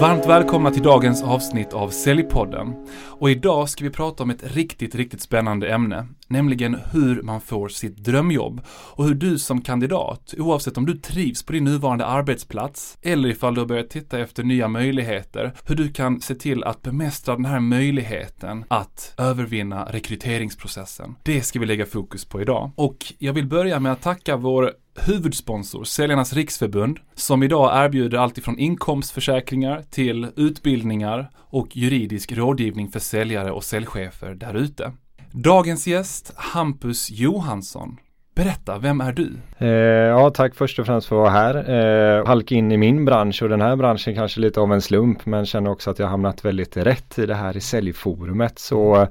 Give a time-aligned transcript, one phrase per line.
[0.00, 2.74] Varmt välkomna till dagens avsnitt av Säljpodden.
[3.02, 6.06] Och idag ska vi prata om ett riktigt, riktigt spännande ämne.
[6.30, 11.42] Nämligen hur man får sitt drömjobb och hur du som kandidat, oavsett om du trivs
[11.42, 15.88] på din nuvarande arbetsplats eller ifall du har börjat titta efter nya möjligheter, hur du
[15.88, 21.14] kan se till att bemästra den här möjligheten att övervinna rekryteringsprocessen.
[21.22, 22.70] Det ska vi lägga fokus på idag.
[22.74, 28.38] Och jag vill börja med att tacka vår huvudsponsor, Säljarnas Riksförbund, som idag erbjuder allt
[28.38, 34.92] ifrån inkomstförsäkringar till utbildningar och juridisk rådgivning för säljare och säljchefer där ute.
[35.32, 37.96] Dagens gäst, Hampus Johansson.
[38.34, 39.32] Berätta, vem är du?
[39.58, 42.18] Eh, ja, tack först och främst för att vara här.
[42.18, 45.26] Eh, halka in i min bransch och den här branschen kanske lite av en slump
[45.26, 48.58] men känner också att jag hamnat väldigt rätt i det här i säljforumet.
[48.58, 49.08] Så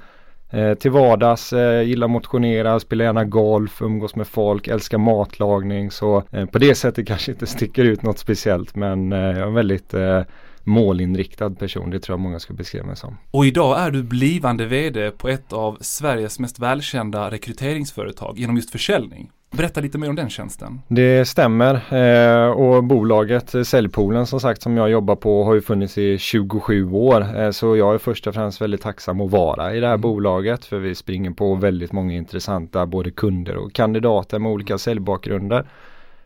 [0.51, 5.91] Eh, till vardags, eh, gillar motionera, spelar gärna golf, umgås med folk, älskar matlagning.
[5.91, 9.51] Så eh, på det sättet kanske inte sticker ut något speciellt men eh, jag är
[9.51, 10.21] väldigt eh,
[10.63, 11.89] målinriktad person.
[11.89, 13.17] Det tror jag många skulle beskriva mig som.
[13.31, 18.71] Och idag är du blivande VD på ett av Sveriges mest välkända rekryteringsföretag genom just
[18.71, 19.31] försäljning.
[19.51, 20.81] Berätta lite mer om den tjänsten.
[20.87, 25.61] Det stämmer eh, och bolaget eh, Säljpoolen som sagt som jag jobbar på har ju
[25.61, 27.39] funnits i 27 år.
[27.39, 30.01] Eh, så jag är först och främst väldigt tacksam att vara i det här mm.
[30.01, 35.65] bolaget för vi springer på väldigt många intressanta både kunder och kandidater med olika säljbakgrunder.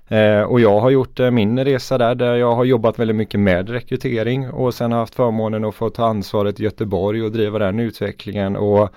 [0.08, 3.40] Eh, och jag har gjort eh, min resa där, där jag har jobbat väldigt mycket
[3.40, 7.60] med rekrytering och sen har haft förmånen att få ta ansvaret i Göteborg och driva
[7.60, 8.90] den utvecklingen och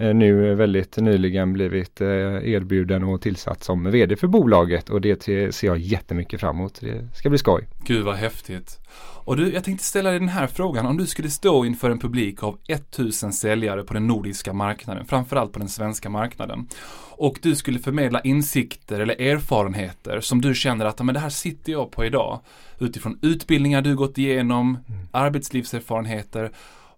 [0.00, 5.78] nu väldigt nyligen blivit erbjuden och tillsatt som vd för bolaget och det ser jag
[5.78, 6.80] jättemycket fram emot.
[6.80, 7.68] Det ska bli skoj.
[7.84, 8.78] Gud vad häftigt.
[9.24, 10.86] Och du, jag tänkte ställa dig den här frågan.
[10.86, 15.52] Om du skulle stå inför en publik av 1000 säljare på den nordiska marknaden, framförallt
[15.52, 16.68] på den svenska marknaden.
[17.10, 21.72] Och du skulle förmedla insikter eller erfarenheter som du känner att men det här sitter
[21.72, 22.40] jag på idag.
[22.78, 25.00] Utifrån utbildningar du gått igenom, mm.
[25.10, 26.50] arbetslivserfarenheter.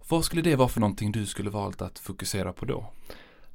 [0.09, 2.85] Vad skulle det vara för någonting du skulle valt att fokusera på då?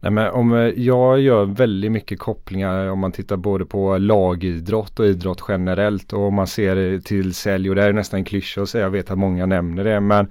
[0.00, 5.00] Nej, men om eh, jag gör väldigt mycket kopplingar om man tittar både på lagidrott
[5.00, 8.62] och idrott generellt och om man ser till sälj och det är nästan en klyscha
[8.62, 10.30] att säga, jag vet att många nämner det men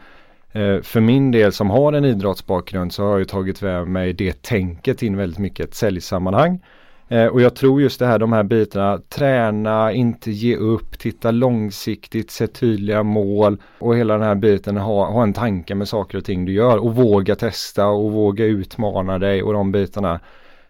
[0.51, 4.41] eh, för min del som har en idrottsbakgrund så har jag tagit med mig det
[4.41, 6.59] tänket in väldigt mycket ett säljsammanhang.
[7.09, 11.31] Eh, och jag tror just det här, de här bitarna, träna, inte ge upp, titta
[11.31, 16.17] långsiktigt, se tydliga mål och hela den här biten, ha, ha en tanke med saker
[16.17, 20.19] och ting du gör och våga testa och våga utmana dig och de bitarna.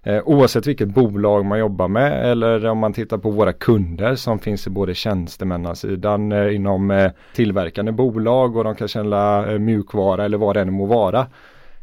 [0.03, 4.39] Eh, oavsett vilket bolag man jobbar med eller om man tittar på våra kunder som
[4.39, 10.25] finns i både tjänstemannasidan eh, inom eh, tillverkande bolag och de kan känna eh, mjukvara
[10.25, 11.27] eller vad det än må vara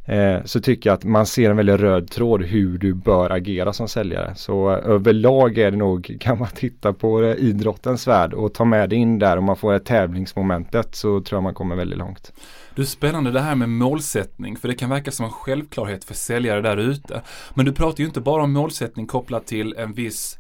[0.04, 3.72] eh, så tycker jag att man ser en väldigt röd tråd hur du bör agera
[3.72, 4.32] som säljare.
[4.37, 8.65] Så eh, överlag är det nog, kan man titta på eh, idrottens värld och ta
[8.65, 11.98] med det in där och man får ett tävlingsmomentet så tror jag man kommer väldigt
[11.98, 12.32] långt.
[12.75, 16.15] Du, är spännande det här med målsättning, för det kan verka som en självklarhet för
[16.15, 17.22] säljare där ute.
[17.54, 20.38] Men du pratar ju inte bara om målsättning kopplat till en viss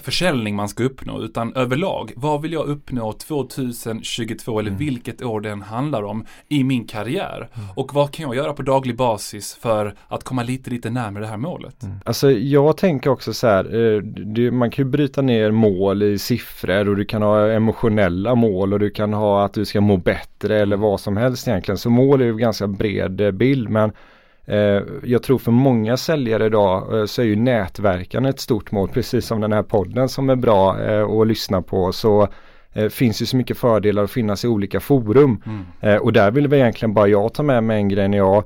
[0.00, 2.12] försäljning man ska uppnå utan överlag.
[2.16, 4.78] Vad vill jag uppnå 2022 eller mm.
[4.78, 7.48] vilket år det än handlar om i min karriär?
[7.54, 7.68] Mm.
[7.74, 11.30] Och vad kan jag göra på daglig basis för att komma lite, lite närmare det
[11.30, 11.82] här målet?
[11.82, 11.96] Mm.
[12.04, 16.88] Alltså jag tänker också så här, eh, man kan ju bryta ner mål i siffror
[16.88, 20.60] och du kan ha emotionella mål och du kan ha att du ska må bättre
[20.60, 21.78] eller vad som helst egentligen.
[21.78, 23.92] Så mål är ju en ganska bred eh, bild men Eh,
[25.02, 29.26] jag tror för många säljare idag eh, så är ju nätverkan ett stort mål, precis
[29.26, 31.92] som den här podden som är bra eh, att lyssna på.
[31.92, 32.28] Så
[32.90, 35.42] finns ju så mycket fördelar att finnas i olika forum.
[35.82, 36.02] Mm.
[36.02, 38.44] och där vill vi egentligen bara jag ta med mig en grej när jag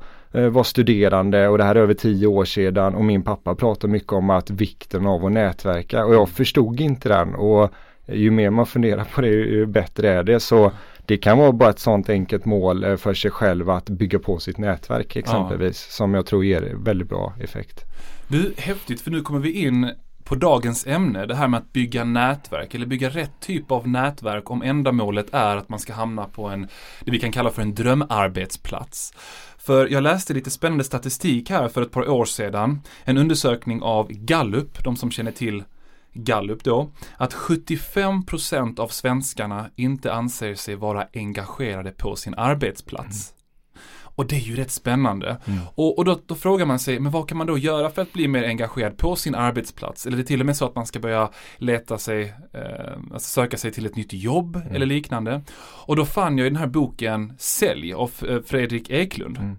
[0.51, 4.13] var studerande och det här är över tio år sedan och min pappa pratade mycket
[4.13, 7.71] om att vikten av att nätverka och jag förstod inte den och
[8.13, 10.41] ju mer man funderar på det ju bättre är det.
[10.41, 10.73] Så
[11.11, 14.39] det kan vara bara ett sånt enkelt mål eh, för sig själv att bygga på
[14.39, 15.87] sitt nätverk exempelvis.
[15.89, 15.93] Ja.
[15.93, 17.85] Som jag tror ger väldigt bra effekt.
[18.29, 19.91] Du, häftigt för nu kommer vi in
[20.25, 24.51] på dagens ämne, det här med att bygga nätverk eller bygga rätt typ av nätverk
[24.51, 26.69] om ändamålet är att man ska hamna på en,
[27.05, 29.13] det vi kan kalla för en drömarbetsplats.
[29.59, 32.81] För jag läste lite spännande statistik här för ett par år sedan.
[33.05, 35.65] En undersökning av Gallup, de som känner till
[36.13, 43.31] Gallup då, att 75% av svenskarna inte anser sig vara engagerade på sin arbetsplats.
[43.31, 43.41] Mm.
[44.21, 45.37] Och det är ju rätt spännande.
[45.45, 45.61] Mm.
[45.75, 48.13] Och, och då, då, frågar man sig, men vad kan man då göra för att
[48.13, 50.07] bli mer engagerad på sin arbetsplats?
[50.07, 53.29] Eller det är till och med så att man ska börja leta sig, eh, alltså
[53.29, 54.75] söka sig till ett nytt jobb mm.
[54.75, 55.43] eller liknande.
[55.87, 59.39] Och då fann jag i den här boken Sälj av eh, Fredrik Eklund.
[59.39, 59.57] Mm.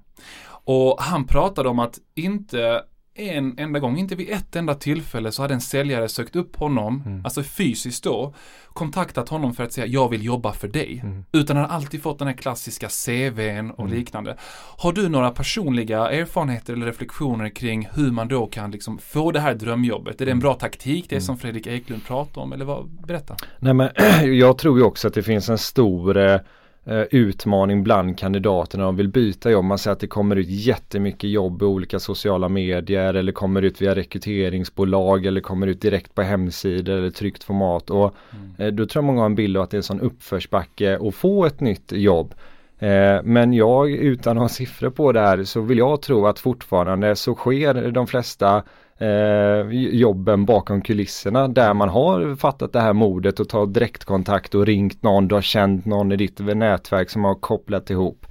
[0.63, 2.83] Och han pratade om att inte
[3.15, 7.03] en enda gång, inte vid ett enda tillfälle så hade en säljare sökt upp honom,
[7.05, 7.25] mm.
[7.25, 8.33] alltså fysiskt då,
[8.73, 10.99] kontaktat honom för att säga jag vill jobba för dig.
[11.03, 11.25] Mm.
[11.31, 13.97] Utan han har alltid fått den här klassiska CVn och mm.
[13.97, 14.37] liknande.
[14.77, 19.39] Har du några personliga erfarenheter eller reflektioner kring hur man då kan liksom få det
[19.39, 20.21] här drömjobbet?
[20.21, 20.39] Är det en mm.
[20.39, 21.21] bra taktik, det mm.
[21.21, 22.89] som Fredrik Eklund pratar om eller vad?
[23.07, 23.35] Berätta.
[23.59, 23.89] Nej men
[24.39, 26.39] jag tror ju också att det finns en stor eh,
[27.11, 29.65] utmaning bland kandidaterna de vill byta jobb.
[29.65, 33.81] Man ser att det kommer ut jättemycket jobb i olika sociala medier eller kommer ut
[33.81, 37.89] via rekryteringsbolag eller kommer ut direkt på hemsidor eller tryckt format.
[37.89, 38.51] Och mm.
[38.57, 40.99] Eh, då tror jag många har en bild av att det är en sån uppförsbacke
[41.01, 42.33] att få ett nytt jobb.
[42.79, 46.39] Eh, men jag utan att ha siffror på det här så vill jag tro att
[46.39, 48.63] fortfarande så sker de flesta
[49.01, 54.65] eh, jobben bakom kulisserna där man har fattat det här modet och tagit direktkontakt och
[54.65, 58.25] ringt någon, du har känt någon i ditt nätverk som har kopplat ihop.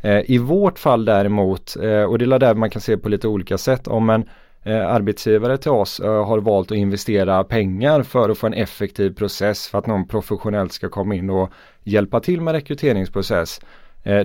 [0.00, 3.28] Eh, I vårt fall däremot, eh, och det är där man kan se på lite
[3.28, 4.24] olika sätt, om en
[4.62, 9.14] eh, arbetsgivare till oss eh, har valt att investera pengar för att få en effektiv
[9.14, 11.50] process för att någon professionellt ska komma in och
[11.84, 13.60] hjälpa till med rekryteringsprocess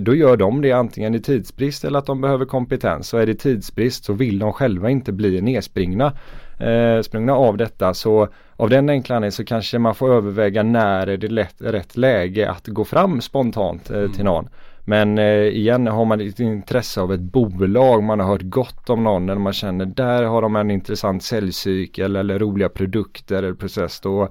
[0.02, 3.08] då gör de det antingen i tidsbrist eller att de behöver kompetens.
[3.08, 6.12] Så är det tidsbrist så vill de själva inte bli nedspringna
[6.60, 7.94] eh, sprungna av detta.
[7.94, 11.96] Så av den enkla anledningen så kanske man får överväga när är det lätt, rätt
[11.96, 14.24] läge att gå fram spontant eh, till mm.
[14.24, 14.48] någon.
[14.88, 19.04] Men eh, igen har man ett intresse av ett bolag, man har hört gott om
[19.04, 24.00] någon eller man känner där har de en intressant säljcykel eller roliga produkter eller process.
[24.00, 24.28] Då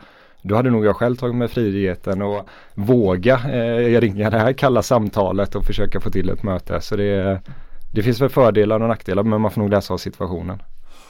[0.48, 4.82] då hade nog jag själv tagit mig friheten och våga eh, ringa det här kalla
[4.82, 6.82] samtalet och försöka få till ett möte.
[6.82, 7.42] Så det,
[7.94, 10.62] det finns väl fördelar och nackdelar men man får nog läsa av situationen.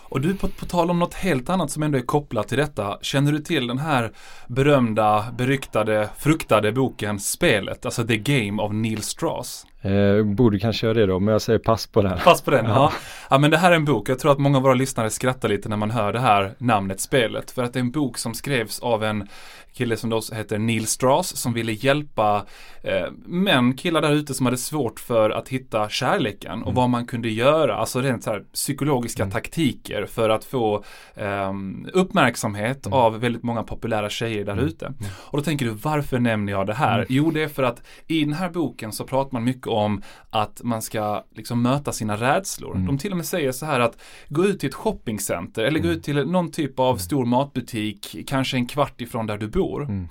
[0.09, 2.97] Och du, på, på tal om något helt annat som ändå är kopplat till detta.
[3.01, 4.11] Känner du till den här
[4.47, 9.65] berömda, beryktade, fruktade boken Spelet, alltså The Game av Neil Strauss?
[9.85, 12.19] Eh, borde kanske göra det då, men jag säger pass på den.
[12.23, 12.93] Pass på den, ja.
[13.29, 13.37] ja.
[13.37, 15.69] men det här är en bok, jag tror att många av våra lyssnare skrattar lite
[15.69, 17.51] när man hör det här namnet Spelet.
[17.51, 19.27] För att det är en bok som skrevs av en
[19.75, 22.45] kille som då heter Neil Strauss som ville hjälpa
[22.83, 26.75] eh, män, killar där ute som hade svårt för att hitta kärleken och mm.
[26.75, 29.31] vad man kunde göra, alltså rent så här psykologiska mm.
[29.31, 30.83] taktiker för att få
[31.15, 31.53] eh,
[31.93, 32.99] uppmärksamhet mm.
[32.99, 34.65] av väldigt många populära tjejer där mm.
[34.65, 34.85] ute.
[34.85, 34.97] Mm.
[35.15, 36.95] Och då tänker du, varför nämner jag det här?
[36.95, 37.07] Mm.
[37.09, 40.62] Jo, det är för att i den här boken så pratar man mycket om att
[40.63, 42.75] man ska liksom möta sina rädslor.
[42.75, 43.98] De till och med säger så här att
[44.30, 48.57] gå ut till ett shoppingcenter eller gå ut till någon typ av stor matbutik, kanske
[48.57, 49.83] en kvart ifrån där du bor.
[49.83, 50.07] Mm.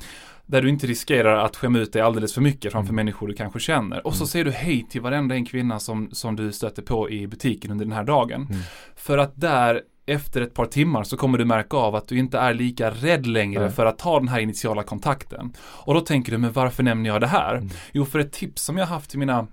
[0.47, 2.97] Där du inte riskerar att skämma ut dig alldeles för mycket framför mm.
[2.97, 4.07] människor du kanske känner.
[4.07, 4.27] Och så mm.
[4.27, 7.85] säger du hej till varenda en kvinna som, som du stöter på i butiken under
[7.85, 8.47] den här dagen.
[8.51, 8.63] Mm.
[8.97, 12.39] För att där efter ett par timmar så kommer du märka av att du inte
[12.39, 13.71] är lika rädd längre Nej.
[13.71, 15.53] för att ta den här initiala kontakten.
[15.59, 17.55] Och då tänker du, men varför nämner jag det här?
[17.55, 17.71] Mm.
[17.93, 19.47] Jo, för ett tips som jag haft till mina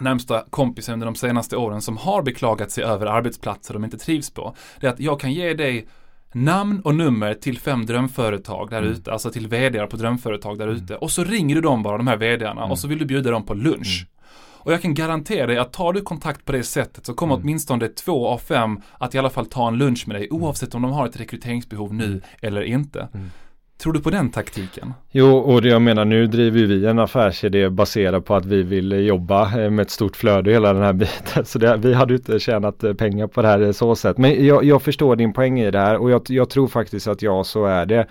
[0.00, 4.30] närmsta kompisar under de senaste åren som har beklagat sig över arbetsplatser de inte trivs
[4.30, 4.54] på.
[4.80, 5.88] Det är att jag kan ge dig
[6.32, 8.92] namn och nummer till fem drömföretag där mm.
[8.92, 10.76] ute, alltså till vd på drömföretag där mm.
[10.76, 10.96] ute.
[10.96, 12.70] Och så ringer du dem bara, de här vdarna, mm.
[12.70, 14.06] och så vill du bjuda dem på lunch.
[14.66, 14.72] Mm.
[14.72, 17.44] Och jag kan garantera dig att tar du kontakt på det sättet så kommer mm.
[17.44, 20.42] åtminstone två av fem att i alla fall ta en lunch med dig mm.
[20.42, 23.08] oavsett om de har ett rekryteringsbehov nu eller inte.
[23.78, 24.94] Tror du på den taktiken?
[25.10, 28.92] Jo, och det jag menar nu driver vi en affärsidé baserad på att vi vill
[28.92, 31.44] jobba eh, med ett stort flöde hela den här biten.
[31.44, 34.18] Så det, vi hade inte tjänat eh, pengar på det här så sätt.
[34.18, 37.22] Men jag, jag förstår din poäng i det här och jag, jag tror faktiskt att
[37.22, 38.06] ja, så är det.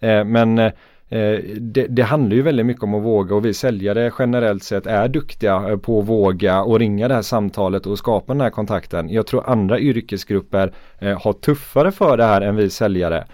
[0.00, 0.72] Eh, men eh,
[1.12, 4.86] Eh, det, det, handlar ju väldigt mycket om att våga och vi säljare generellt sett
[4.86, 8.50] är duktiga eh, på att våga och ringa det här samtalet och skapa den här
[8.50, 9.08] kontakten.
[9.08, 13.24] Jag tror andra yrkesgrupper eh, har tuffare för det här än vi säljare.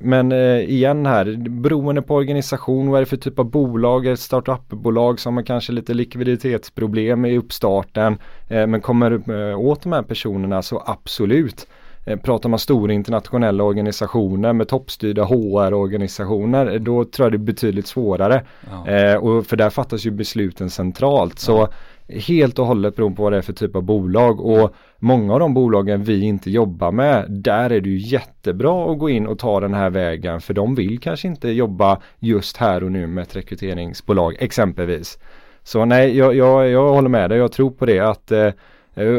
[0.00, 4.06] Men igen här, beroende på organisation, vad är det för typ av bolag?
[4.06, 10.62] Ett startupbolag som har kanske lite likviditetsproblem i uppstarten men kommer åt de här personerna
[10.62, 11.66] så absolut.
[12.22, 18.44] Pratar man stora internationella organisationer med toppstyrda HR-organisationer då tror jag det är betydligt svårare.
[18.70, 19.18] Ja.
[19.18, 21.38] och för där fattas ju besluten centralt.
[21.38, 21.68] Så ja
[22.08, 25.40] helt och hållet beroende på vad det är för typ av bolag och många av
[25.40, 29.38] de bolagen vi inte jobbar med där är det ju jättebra att gå in och
[29.38, 33.22] ta den här vägen för de vill kanske inte jobba just här och nu med
[33.22, 35.18] ett rekryteringsbolag exempelvis.
[35.62, 37.38] Så nej, jag, jag, jag håller med dig.
[37.38, 38.52] Jag tror på det att eh, eh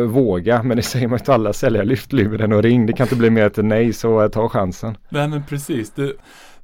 [0.07, 1.85] våga, men det säger man ju till alla säljare.
[1.85, 2.85] Lyft luren och ring.
[2.85, 4.97] Det kan inte bli mer till nej, så eh, ta chansen.
[5.09, 5.91] Nej, men precis.
[5.91, 6.17] Du,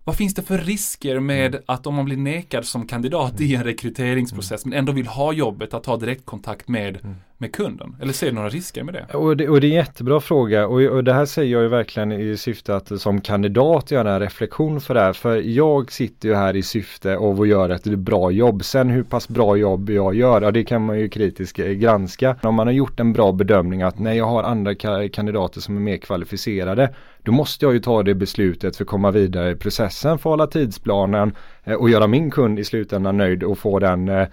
[0.03, 1.63] vad finns det för risker med mm.
[1.65, 4.69] att om man blir nekad som kandidat i en rekryteringsprocess mm.
[4.69, 7.95] men ändå vill ha jobbet att ha direktkontakt med mm med kunden?
[8.01, 9.17] Eller ser du några risker med det?
[9.17, 11.67] Och det, och det är en jättebra fråga och, och det här säger jag ju
[11.67, 15.13] verkligen i syfte att som kandidat göra en reflektion för det här.
[15.13, 18.63] För jag sitter ju här i syfte av att göra ett bra jobb.
[18.63, 22.35] Sen hur pass bra jobb jag gör, ja det kan man ju kritiskt eh, granska.
[22.43, 24.75] Om man har gjort en bra bedömning att nej jag har andra
[25.09, 29.11] kandidater som är mer kvalificerade då måste jag ju ta det beslutet för att komma
[29.11, 33.43] vidare i processen, för att hålla tidsplanen eh, och göra min kund i slutändan nöjd
[33.43, 34.27] och få den eh,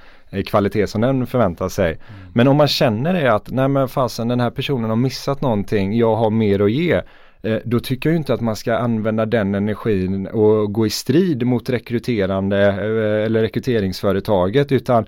[0.46, 1.88] kvalitet som den förväntar sig.
[1.88, 2.30] Mm.
[2.34, 5.96] Men om man känner det att nej men fasen den här personen har missat någonting,
[5.96, 7.02] jag har mer att ge.
[7.42, 11.46] Eh, då tycker jag inte att man ska använda den energin och gå i strid
[11.46, 12.58] mot rekryterande
[13.24, 15.06] eller rekryteringsföretaget utan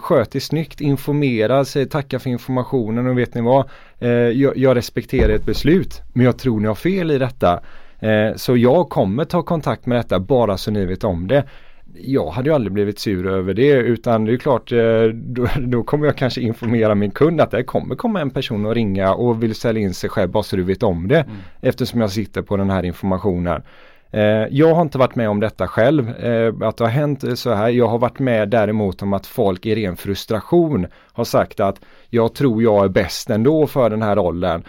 [0.00, 3.68] sköt det snyggt, informera sig, tacka för informationen och vet ni vad?
[3.98, 7.60] Eh, jag, jag, respekterar ett beslut men jag tror ni har fel i detta.
[7.98, 11.44] Eh, så jag kommer ta kontakt med detta bara så ni vet om det.
[11.94, 15.82] Jag hade ju aldrig blivit sur över det utan det är klart eh, då, då,
[15.82, 19.42] kommer jag kanske informera min kund att det kommer komma en person och ringa och
[19.42, 21.20] vill sälja in sig själv bara så du vet om det.
[21.20, 21.36] Mm.
[21.60, 23.62] Eftersom jag sitter på den här informationen.
[24.10, 27.54] Eh, jag har inte varit med om detta själv, eh, att det har hänt så
[27.54, 27.68] här.
[27.68, 32.34] Jag har varit med däremot om att folk i ren frustration har sagt att jag
[32.34, 34.64] tror jag är bäst ändå för den här rollen.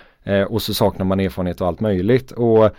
[0.49, 2.31] Och så saknar man erfarenhet och allt möjligt.
[2.31, 2.69] Och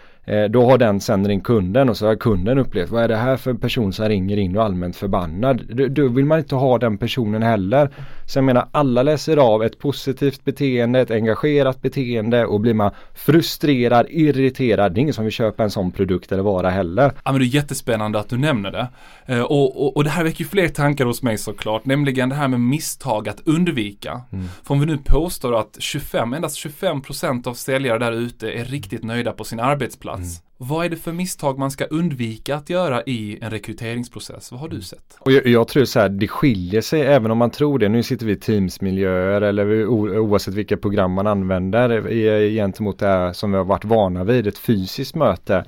[0.51, 3.37] då har den sen ringt kunden och så har kunden upplevt vad är det här
[3.37, 5.63] för person som ringer in och allmänt förbannad.
[5.91, 7.91] Då vill man inte ha den personen heller.
[8.27, 12.91] Så jag menar alla läser av ett positivt beteende, ett engagerat beteende och blir man
[13.15, 14.95] frustrerad, irriterad.
[14.95, 17.13] Det är ingen som vill köpa en sån produkt eller vara heller.
[17.25, 18.89] Ja men det är jättespännande att du nämner det.
[19.27, 22.49] Eh, och, och, och, det här väcker fler tankar hos mig såklart, nämligen det här
[22.49, 24.21] med misstag att undvika.
[24.33, 24.49] Mm.
[24.63, 29.05] För om vi nu påstår att 25, endast 25% av säljare där ute är riktigt
[29.05, 30.12] nöjda på sin arbetsplats.
[30.19, 30.29] Mm.
[30.57, 34.53] Vad är det för misstag man ska undvika att göra i en rekryteringsprocess?
[34.53, 34.83] Vad har du mm.
[34.83, 35.17] sett?
[35.19, 37.89] Och jag, jag tror så här, det skiljer sig även om man tror det.
[37.89, 42.11] Nu sitter vi i Teamsmiljöer eller oavsett vilka program man använder
[42.51, 45.65] gentemot det här som vi har varit vana vid, ett fysiskt möte.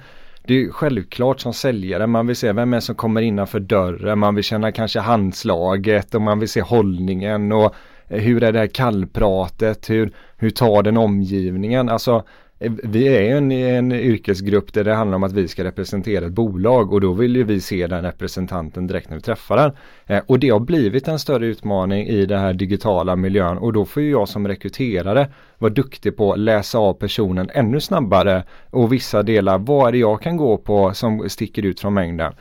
[0.47, 4.35] Det är självklart som säljare, man vill se vem är som kommer innanför dörren, man
[4.35, 7.75] vill känna kanske handslaget och man vill se hållningen och
[8.09, 11.89] hur är det här kallpratet, hur, hur tar den omgivningen?
[11.89, 12.25] Alltså
[12.59, 16.33] Eh, vi är en, en yrkesgrupp där det handlar om att vi ska representera ett
[16.33, 19.73] bolag och då vill ju vi se den representanten direkt när vi träffar den.
[20.07, 23.85] Eh, och det har blivit en större utmaning i den här digitala miljön och då
[23.85, 28.93] får ju jag som rekryterare vara duktig på att läsa av personen ännu snabbare och
[28.93, 32.33] vissa delar, vad är det jag kan gå på som sticker ut från mängden.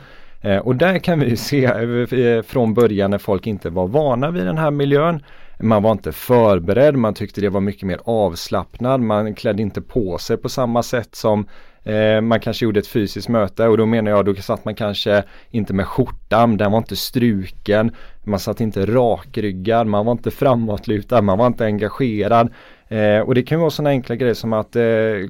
[0.41, 4.45] Eh, och där kan vi se eh, från början när folk inte var vana vid
[4.45, 5.23] den här miljön
[5.63, 10.17] man var inte förberedd, man tyckte det var mycket mer avslappnad, man klädde inte på
[10.17, 11.47] sig på samma sätt som
[11.83, 15.23] eh, man kanske gjorde ett fysiskt möte och då menar jag då satt man kanske
[15.49, 17.91] inte med skjortan, den var inte struken,
[18.23, 22.49] man satt inte rakryggad, man var inte framåtlutad, man var inte engagerad.
[22.93, 24.83] Eh, och det kan vara sådana enkla grejer som att eh,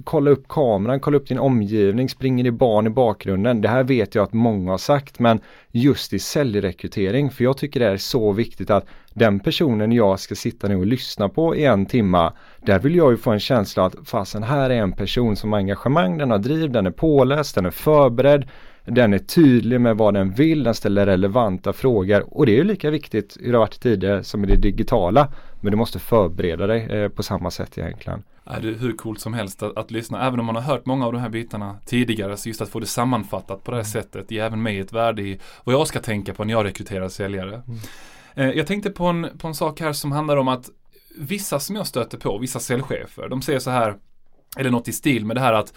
[0.03, 3.61] kolla upp kameran, kolla upp din omgivning, springer det barn i bakgrunden.
[3.61, 5.39] Det här vet jag att många har sagt men
[5.71, 10.35] just i säljrekrytering, för jag tycker det är så viktigt att den personen jag ska
[10.35, 12.33] sitta ner och lyssna på i en timma,
[12.65, 15.59] där vill jag ju få en känsla att fasen här är en person som har
[15.59, 18.45] engagemang, den har driv, den är påläst, den är förberedd,
[18.85, 22.63] den är tydlig med vad den vill, den ställer relevanta frågor och det är ju
[22.63, 25.33] lika viktigt hur det har varit tidigare som i det digitala.
[25.61, 28.23] Men du måste förbereda dig eh, på samma sätt egentligen.
[28.43, 30.27] Ja, det är hur coolt som helst att, att, lyssna.
[30.27, 32.79] Även om man har hört många av de här bitarna tidigare så just att få
[32.79, 33.91] det sammanfattat på det här mm.
[33.91, 37.09] sättet ger även mig ett värde i vad jag ska tänka på när jag rekryterar
[37.09, 37.61] säljare.
[37.67, 37.79] Mm.
[38.35, 40.69] Eh, jag tänkte på en, på en sak här som handlar om att
[41.17, 43.95] vissa som jag stöter på, vissa säljchefer, de säger så här,
[44.57, 45.73] eller något i stil med det här att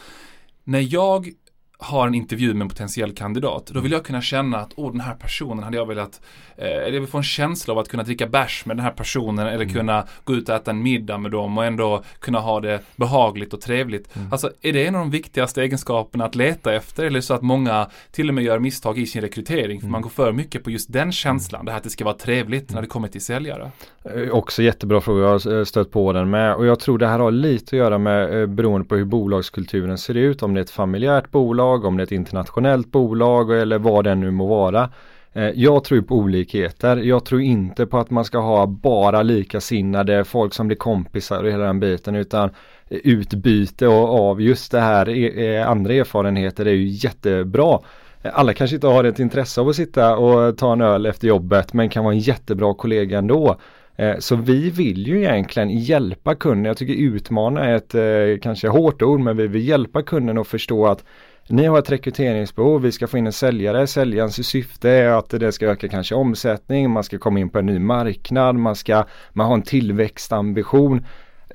[0.64, 1.32] när jag
[1.78, 5.00] har en intervju med en potentiell kandidat, då vill jag kunna känna att åh, den
[5.00, 6.20] här personen hade jag velat,
[6.56, 9.46] eh, jag vill få en känsla av att kunna dricka bärs med den här personen
[9.46, 9.74] eller mm.
[9.74, 13.54] kunna gå ut och äta en middag med dem och ändå kunna ha det behagligt
[13.54, 14.16] och trevligt.
[14.16, 14.32] Mm.
[14.32, 17.86] Alltså, är det en av de viktigaste egenskaperna att leta efter eller så att många
[18.10, 19.92] till och med gör misstag i sin rekrytering för mm.
[19.92, 22.72] man går för mycket på just den känslan, det här att det ska vara trevligt
[22.74, 23.70] när det kommer till säljare.
[24.04, 27.18] Eh, också jättebra fråga, jag har stött på den med och jag tror det här
[27.18, 30.62] har lite att göra med eh, beroende på hur bolagskulturen ser ut, om det är
[30.62, 34.46] ett familjärt bolag bolag, om det är ett internationellt bolag eller vad det nu må
[34.46, 34.90] vara.
[35.32, 36.96] Eh, jag tror på olikheter.
[36.96, 41.50] Jag tror inte på att man ska ha bara likasinnade folk som blir kompisar och
[41.50, 42.50] hela den biten utan
[42.88, 47.78] utbyte av just det här e, e, andra erfarenheter är ju jättebra.
[48.22, 51.72] Alla kanske inte har ett intresse av att sitta och ta en öl efter jobbet
[51.72, 53.56] men kan vara en jättebra kollega ändå.
[53.96, 56.64] Eh, så vi vill ju egentligen hjälpa kunden.
[56.64, 60.46] Jag tycker utmana är ett eh, kanske hårt ord men vi vill hjälpa kunden att
[60.46, 61.04] förstå att
[61.48, 65.52] ni har ett rekryteringsbehov, vi ska få in en säljare, säljarens syfte är att det
[65.52, 69.46] ska öka kanske omsättning, man ska komma in på en ny marknad, man ska man
[69.46, 71.04] har en tillväxtambition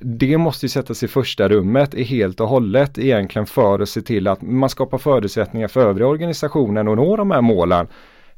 [0.04, 4.00] det måste ju sättas i första rummet i helt och hållet egentligen för att se
[4.00, 7.86] till att man skapar förutsättningar för övriga organisationen att nå de här målen.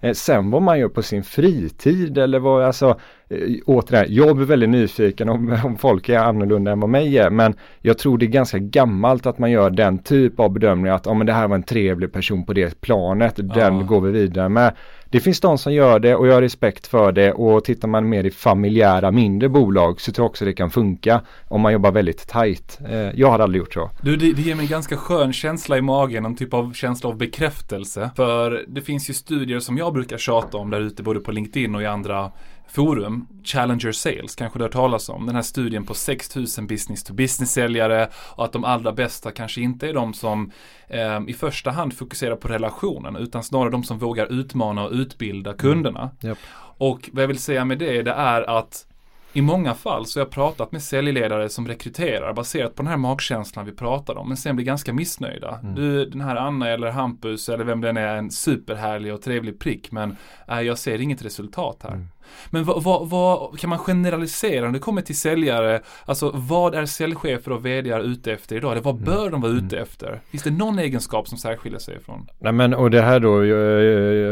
[0.04, 4.46] Eh, sen vad man gör på sin fritid eller vad, alltså eh, återigen, jag blir
[4.46, 8.26] väldigt nyfiken om, om folk är annorlunda än vad mig är men jag tror det
[8.26, 11.49] är ganska gammalt att man gör den typ av bedömning att om oh, det här
[11.49, 13.44] var en trevlig person på det planet, ja.
[13.44, 14.73] den går vi vidare med.
[15.14, 18.09] Det finns de som gör det och jag har respekt för det och tittar man
[18.09, 21.92] mer i familjära mindre bolag så tror jag också det kan funka om man jobbar
[21.92, 22.78] väldigt tajt.
[22.88, 23.90] Eh, jag har aldrig gjort så.
[24.02, 27.11] Du, det, det ger mig en ganska skön känsla i magen, en typ av känsla
[27.11, 28.11] av bekräftelse.
[28.16, 31.75] För det finns ju studier som jag brukar tjata om där ute både på LinkedIn
[31.75, 32.33] och i andra
[32.68, 35.26] forum, Challenger Sales, kanske du har talas om.
[35.26, 39.61] Den här studien på 6000 business to business säljare och att de allra bästa kanske
[39.61, 40.50] inte är de som
[40.88, 45.54] eh, i första hand fokuserar på relationen utan snarare de som vågar utmana och utbilda
[45.54, 46.00] kunderna.
[46.00, 46.30] Mm.
[46.30, 46.38] Yep.
[46.78, 48.87] Och vad jag vill säga med det, det är att
[49.37, 52.97] i många fall så har jag pratat med säljledare som rekryterar baserat på den här
[52.97, 55.59] magkänslan vi pratar om men sen blir ganska missnöjda.
[55.62, 55.75] Mm.
[55.75, 59.92] Du, den här Anna eller Hampus eller vem den är en superhärlig och trevlig prick
[59.92, 60.16] men
[60.49, 61.92] äh, jag ser inget resultat här.
[61.92, 62.09] Mm.
[62.50, 65.81] Men vad, vad, vad, kan man generalisera när det kommer till säljare?
[66.04, 68.73] Alltså vad är säljchefer och vd ute efter idag?
[68.73, 69.04] Eller vad mm.
[69.04, 69.83] bör de vara ute mm.
[69.83, 70.21] efter?
[70.31, 72.26] Finns det någon egenskap som särskiljer sig från?
[72.38, 73.38] Nej men och det här då,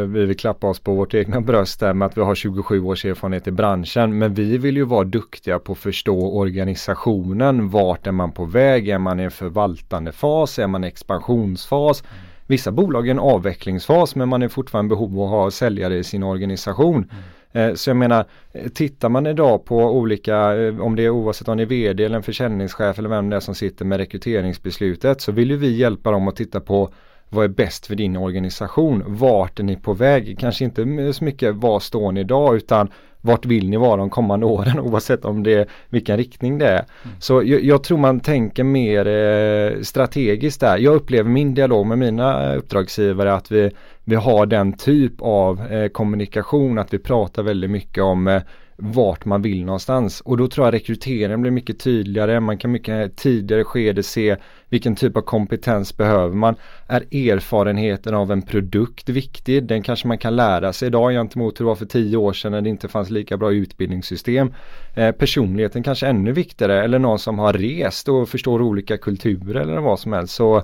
[0.07, 3.05] vi vill klappa oss på vårt egna bröst där med att vi har 27 års
[3.05, 4.19] erfarenhet i branschen.
[4.19, 7.69] Men vi vill ju vara duktiga på att förstå organisationen.
[7.69, 8.89] Vart är man på väg?
[8.89, 10.59] Är man i en förvaltande fas?
[10.59, 12.03] Är man i expansionsfas?
[12.03, 12.33] Mm.
[12.47, 16.05] Vissa bolag är en avvecklingsfas men man är fortfarande behov av att ha säljare i
[16.05, 16.97] sin organisation.
[16.97, 17.25] Mm.
[17.53, 21.49] Eh, så jag menar, eh, tittar man idag på olika, eh, om det är oavsett
[21.49, 25.21] om det är vd eller en försäljningschef eller vem det är som sitter med rekryteringsbeslutet
[25.21, 26.93] så vill ju vi hjälpa dem att titta på
[27.29, 29.03] vad är bäst för din organisation?
[29.07, 30.37] Vart är ni på väg?
[30.39, 32.89] Kanske inte så mycket var står ni idag utan
[33.21, 36.85] vart vill ni vara de kommande åren oavsett om det är vilken riktning det är.
[37.05, 37.17] Mm.
[37.21, 40.79] Så jag, jag, tror man tänker mer eh, strategiskt där.
[40.79, 43.71] Jag upplever min dialog med mina uppdragsgivare att vi,
[44.05, 48.43] vi har den typ av eh, kommunikation att vi pratar väldigt mycket om eh,
[48.77, 52.41] vart man vill någonstans och då tror jag rekryteringen blir mycket tydligare.
[52.41, 54.37] Man kan mycket tidigare skede se
[54.69, 56.55] vilken typ av kompetens behöver man.
[56.89, 59.65] Är erfarenheten av en produkt viktig?
[59.65, 62.53] Den kanske man kan lära sig idag gentemot hur det var för tio år sedan
[62.53, 64.55] när det inte fanns lika bra utbildningssystem.
[64.95, 69.81] Eh, personligheten kanske ännu viktigare eller någon som har rest och förstår olika kulturer eller
[69.81, 70.35] vad som helst.
[70.35, 70.63] Så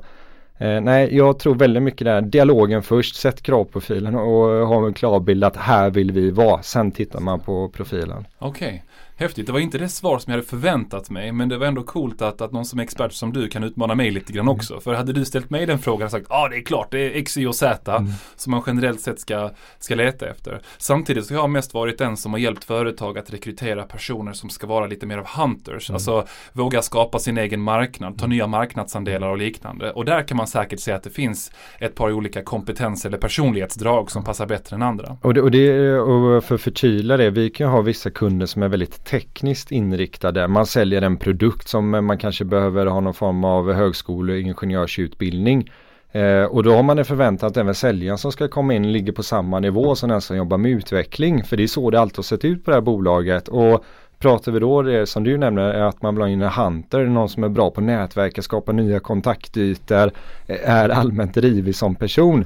[0.58, 2.20] Eh, nej, jag tror väldigt mycket där.
[2.20, 6.62] Dialogen först, sätt kravprofilen och ha en klar bild att här vill vi vara.
[6.62, 8.26] Sen tittar man på profilen.
[8.38, 8.68] Okej.
[8.68, 8.80] Okay.
[9.20, 9.46] Häftigt.
[9.46, 11.32] Det var inte det svar som jag hade förväntat mig.
[11.32, 13.94] Men det var ändå coolt att, att någon som är expert som du kan utmana
[13.94, 14.72] mig lite grann också.
[14.72, 14.82] Mm.
[14.82, 16.98] För hade du ställt mig den frågan och sagt ja ah, det är klart det
[17.00, 18.12] är X, Y och Z mm.
[18.36, 20.60] som man generellt sett ska, ska leta efter.
[20.78, 24.50] Samtidigt så har jag mest varit den som har hjälpt företag att rekrytera personer som
[24.50, 25.90] ska vara lite mer av hunters.
[25.90, 25.96] Mm.
[25.96, 29.92] Alltså våga skapa sin egen marknad, ta nya marknadsandelar och liknande.
[29.92, 34.10] Och där kan man säkert säga att det finns ett par olika kompetens eller personlighetsdrag
[34.10, 35.16] som passar bättre än andra.
[35.22, 38.62] Och, det, och, det, och för att förtydliga det, vi kan ha vissa kunder som
[38.62, 40.48] är väldigt tekniskt inriktade.
[40.48, 45.70] Man säljer en produkt som man kanske behöver ha någon form av högskoleingenjörsutbildning.
[46.12, 49.12] Eh, och då har man en förväntan att även säljaren som ska komma in ligger
[49.12, 51.44] på samma nivå som den som jobbar med utveckling.
[51.44, 53.48] För det är så det alltid har sett ut på det här bolaget.
[53.48, 53.84] Och
[54.18, 57.04] pratar vi då det som du nämner är att man vill ha in en hunter,
[57.04, 60.10] någon som är bra på nätverk, skapa nya kontaktytor,
[60.46, 62.44] är allmänt drivig som person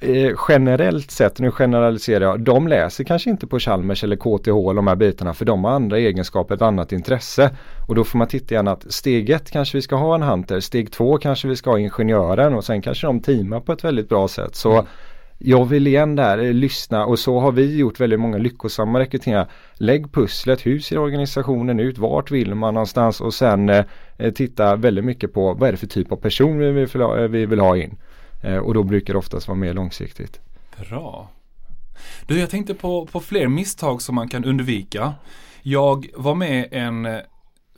[0.00, 4.86] eh, generellt sett, nu generaliserar jag, de läser kanske inte på Chalmers eller KTH de
[4.86, 7.50] här bitarna för de har andra egenskaper, ett annat intresse.
[7.88, 10.60] Och då får man titta igen att steg ett kanske vi ska ha en hunter,
[10.60, 14.08] steg två kanske vi ska ha ingenjören och sen kanske de teamar på ett väldigt
[14.08, 14.56] bra sätt.
[14.56, 14.86] Så mm
[15.44, 19.50] jag vill igen där eh, lyssna och så har vi gjort väldigt många lyckosamma rekryteringar.
[19.74, 23.84] Lägg pusslet, hur ser organisationen ut, vart vill man någonstans och sen eh,
[24.18, 27.16] eh, titta väldigt mycket på vad är det för typ av person vi vill, eh,
[27.16, 27.98] vi vill ha in.
[28.42, 30.40] Eh, och då brukar det oftast vara mer långsiktigt.
[30.88, 31.30] Bra.
[32.26, 35.14] Du, jag tänkte på, på fler misstag som man kan undvika.
[35.62, 37.06] Jag var med en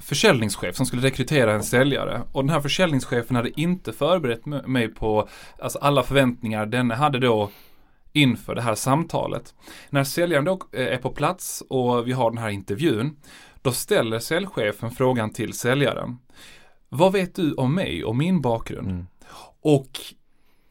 [0.04, 5.28] försäljningschef som skulle rekrytera en säljare och den här försäljningschefen hade inte förberett mig på
[5.58, 7.50] alltså alla förväntningar den hade då
[8.12, 9.54] inför det här samtalet.
[9.90, 13.16] När säljaren då eh, är på plats och vi har den här intervjun
[13.62, 16.18] då ställer säljchefen frågan till säljaren.
[16.88, 18.90] Vad vet du om mig och min bakgrund?
[18.90, 19.06] Mm.
[19.60, 19.90] Och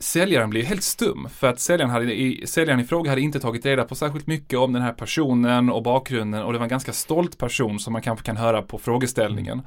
[0.04, 3.66] säljaren blev helt stum för att säljaren, hade, i, säljaren i fråga hade inte tagit
[3.66, 6.94] reda på särskilt mycket om den här personen och bakgrunden och det var en ganska
[6.94, 9.62] stolt person som man kanske kan höra på frågeställningen.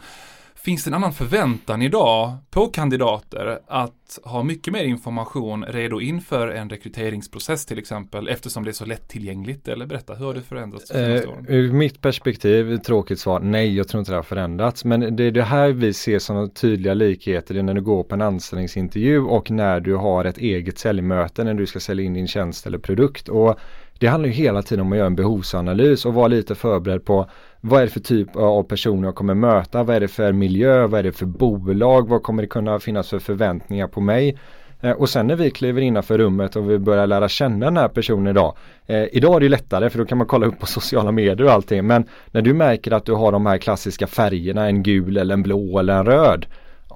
[0.67, 6.49] Finns det en annan förväntan idag på kandidater att ha mycket mer information redo inför
[6.49, 9.69] en rekryteringsprocess till exempel eftersom det är så lättillgängligt?
[9.69, 10.91] Eller berätta, hur har det förändrats?
[10.91, 14.85] Eh, ur mitt perspektiv, tråkigt svar, nej jag tror inte det har förändrats.
[14.85, 18.23] Men det är det här vi ser som tydliga likheter när du går på en
[18.23, 22.67] anställningsintervju och när du har ett eget säljmöte när du ska sälja in din tjänst
[22.67, 23.29] eller produkt.
[23.29, 23.59] Och
[23.99, 27.31] det handlar ju hela tiden om att göra en behovsanalys och vara lite förberedd på
[27.69, 30.87] vad är det för typ av personer jag kommer möta, vad är det för miljö,
[30.87, 34.39] vad är det för bolag, vad kommer det kunna finnas för förväntningar på mig.
[34.81, 37.89] Eh, och sen när vi kliver innanför rummet och vi börjar lära känna den här
[37.89, 38.57] personen idag.
[38.87, 41.53] Eh, idag är det lättare för då kan man kolla upp på sociala medier och
[41.53, 41.87] allting.
[41.87, 45.43] Men när du märker att du har de här klassiska färgerna, en gul eller en
[45.43, 46.47] blå eller en röd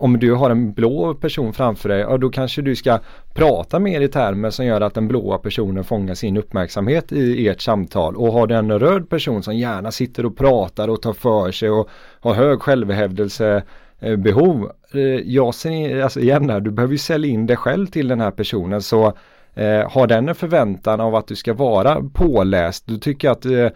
[0.01, 2.99] om du har en blå person framför dig, ja då kanske du ska
[3.35, 7.61] prata mer i termer som gör att den blåa personen fångar sin uppmärksamhet i ert
[7.61, 8.17] samtal.
[8.17, 11.71] Och har du en röd person som gärna sitter och pratar och tar för sig
[11.71, 11.89] och
[12.21, 13.63] har hög självhävdelse
[14.01, 14.71] eh, behov.
[14.95, 15.01] Eh,
[15.35, 18.31] jag ser, alltså igen här, du behöver ju sälja in dig själv till den här
[18.31, 19.07] personen så
[19.55, 23.47] eh, har den en förväntan av att du ska vara påläst, då tycker jag att
[23.47, 23.69] eh,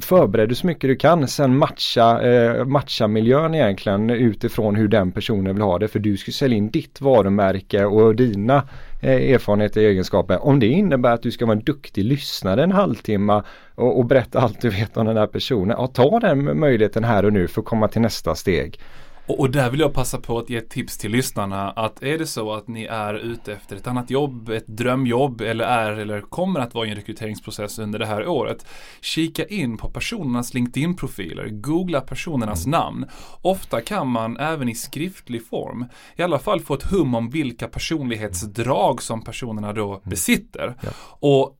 [0.00, 1.28] förbered så mycket du kan.
[1.28, 5.88] Sen matcha, eh, matcha miljön egentligen utifrån hur den personen vill ha det.
[5.88, 8.56] För du ska sälja in ditt varumärke och dina
[9.02, 10.44] eh, erfarenheter och egenskaper.
[10.44, 13.42] Om det innebär att du ska vara en duktig lyssnare en halvtimme
[13.74, 15.76] och, och berätta allt du vet om den här personen.
[15.78, 18.80] Ja, ta den möjligheten här och nu för att komma till nästa steg.
[19.28, 22.18] Och, och, där vill jag passa på att ge ett tips till lyssnarna att är
[22.18, 26.20] det så att ni är ute efter ett annat jobb, ett drömjobb eller är eller
[26.20, 28.66] kommer att vara i en rekryteringsprocess under det här året.
[29.00, 32.80] Kika in på personernas LinkedIn-profiler, googla personernas mm.
[32.80, 33.06] namn.
[33.42, 35.84] Ofta kan man även i skriftlig form
[36.16, 40.00] i alla fall få ett hum om vilka personlighetsdrag som personerna då mm.
[40.04, 40.74] besitter.
[40.82, 40.90] Ja.
[41.20, 41.54] Och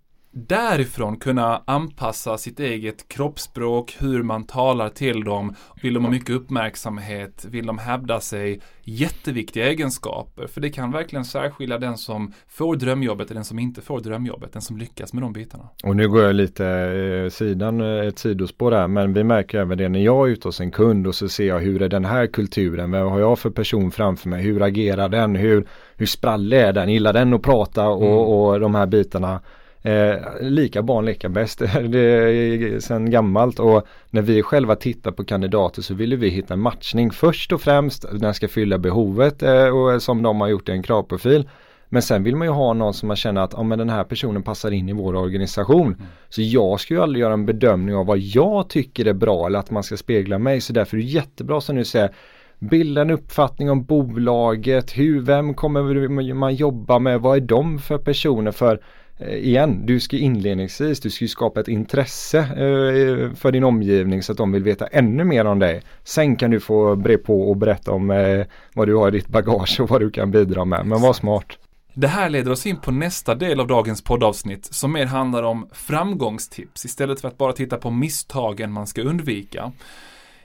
[0.46, 5.54] därifrån kunna anpassa sitt eget kroppsspråk, hur man talar till dem.
[5.82, 7.46] Vill de ha mycket uppmärksamhet?
[7.50, 8.60] Vill de hävda sig?
[8.82, 13.80] Jätteviktiga egenskaper, för det kan verkligen särskilja den som får drömjobbet och den som inte
[13.80, 15.68] får drömjobbet, den som lyckas med de bitarna.
[15.84, 19.78] Och nu går jag lite eh, sidan, eh, ett sidospår där, men vi märker även
[19.78, 22.04] det när jag är ute hos en kund och så ser jag hur är den
[22.04, 26.58] här kulturen, vad har jag för person framför mig, hur agerar den, hur, hur sprallig
[26.58, 28.18] är den, gillar den att prata och, mm.
[28.18, 29.40] och de här bitarna.
[29.88, 31.58] Eh, lika barn leka bäst.
[31.88, 36.54] det är sedan gammalt och när vi själva tittar på kandidater så vill vi hitta
[36.54, 38.04] en matchning först och främst.
[38.12, 41.48] Den ska fylla behovet eh, och som de har gjort i en kravprofil.
[41.88, 44.04] Men sen vill man ju ha någon som man känner att ja, men den här
[44.04, 45.86] personen passar in i vår organisation.
[45.86, 46.02] Mm.
[46.28, 49.58] Så jag ska ju aldrig göra en bedömning av vad jag tycker är bra eller
[49.58, 50.60] att man ska spegla mig.
[50.60, 52.14] Så därför är det jättebra som du säger
[52.58, 57.98] bilda en uppfattning om bolaget, hur, vem kommer man jobba med, vad är de för
[57.98, 58.50] personer?
[58.50, 64.22] För Eh, igen, du ska inledningsvis, du ska skapa ett intresse eh, för din omgivning
[64.22, 65.82] så att de vill veta ännu mer om dig.
[66.04, 69.28] Sen kan du få bre på och berätta om eh, vad du har i ditt
[69.28, 70.86] bagage och vad du kan bidra med.
[70.86, 71.58] Men var smart.
[71.94, 75.68] Det här leder oss in på nästa del av dagens poddavsnitt som mer handlar om
[75.72, 79.72] framgångstips istället för att bara titta på misstagen man ska undvika.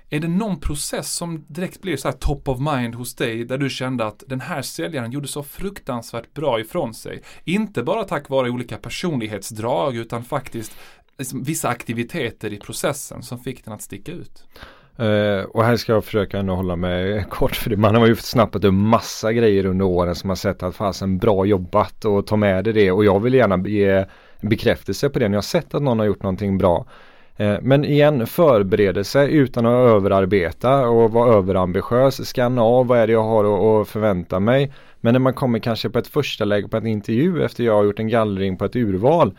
[0.09, 3.57] Är det någon process som direkt blir så här top of mind hos dig där
[3.57, 7.21] du kände att den här säljaren gjorde så fruktansvärt bra ifrån sig?
[7.43, 10.75] Inte bara tack vare olika personlighetsdrag utan faktiskt
[11.17, 14.43] liksom, vissa aktiviteter i processen som fick den att sticka ut.
[14.99, 17.77] Uh, och här ska jag försöka ändå hålla mig kort för det.
[17.77, 21.45] Man har ju snappat upp massa grejer under åren som har sett att fasen bra
[21.45, 24.05] jobbat och ta med dig det och jag vill gärna ge
[24.41, 26.85] bekräftelse på det när jag har sett att någon har gjort någonting bra.
[27.37, 32.25] Eh, men igen, förberedelse utan att överarbeta och vara överambitiös.
[32.25, 34.71] Skanna av vad är det jag har att förvänta mig.
[35.01, 37.83] Men när man kommer kanske på ett första läge på en intervju efter jag har
[37.83, 39.37] gjort en gallring på ett urval.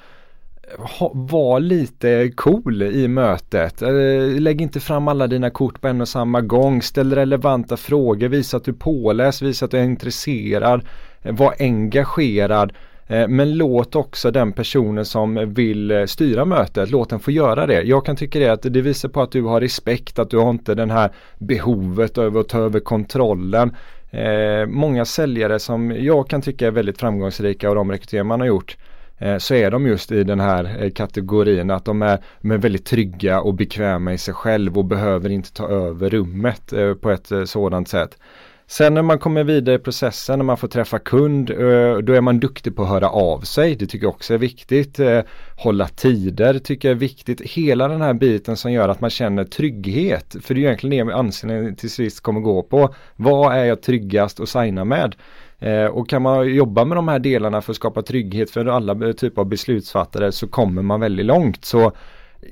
[1.13, 3.83] Var lite cool i mötet.
[3.83, 6.83] Eh, lägg inte fram alla dina kort på en och samma gång.
[6.83, 8.29] Ställ relevanta frågor.
[8.29, 9.43] Visa att du är påläst.
[9.43, 10.85] Visa att du är intresserad.
[11.23, 12.73] Eh, var engagerad.
[13.07, 17.67] Eh, men låt också den personen som vill eh, styra mötet, låt den få göra
[17.67, 17.83] det.
[17.83, 20.51] Jag kan tycka det att det visar på att du har respekt, att du har
[20.51, 23.77] inte den här behovet över att ta över kontrollen.
[24.11, 28.47] Eh, många säljare som jag kan tycka är väldigt framgångsrika och de rekryteringar man har
[28.47, 28.77] gjort
[29.19, 32.59] eh, så är de just i den här eh, kategorin att de är, de är
[32.59, 37.11] väldigt trygga och bekväma i sig själv och behöver inte ta över rummet eh, på
[37.11, 38.19] ett eh, sådant sätt.
[38.67, 42.21] Sen när man kommer vidare i processen, när man får träffa kund, eh, då är
[42.21, 43.77] man duktig på att höra av sig.
[43.77, 45.01] Det tycker jag också är viktigt.
[45.01, 45.21] Eh,
[45.57, 47.41] hålla tider tycker jag är viktigt.
[47.41, 50.37] Hela den här biten som gör att man känner trygghet.
[50.43, 52.95] För det är egentligen det anställningen till sist kommer gå på.
[53.17, 55.15] Vad är jag tryggast att signa med?
[55.59, 59.13] Eh, och kan man jobba med de här delarna för att skapa trygghet för alla
[59.13, 61.65] typer av beslutsfattare så kommer man väldigt långt.
[61.65, 61.93] Så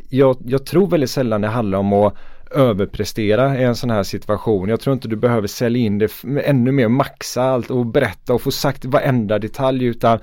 [0.08, 2.14] jag, jag tror väldigt sällan det handlar om att
[2.54, 4.68] överprestera i en sån här situation.
[4.68, 6.10] Jag tror inte du behöver sälja in det
[6.44, 10.18] ännu mer, maxa allt och berätta och få sagt varenda detalj utan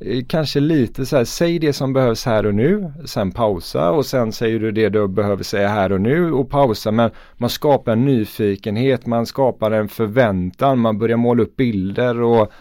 [0.00, 4.06] eh, kanske lite så här, säg det som behövs här och nu, sen pausa och
[4.06, 6.90] sen säger du det du behöver säga här och nu och pausa.
[6.90, 12.52] Men man skapar en nyfikenhet, man skapar en förväntan, man börjar måla upp bilder och